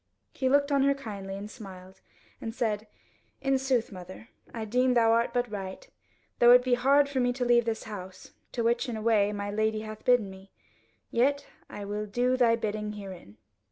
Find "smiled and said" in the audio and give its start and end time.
1.47-2.87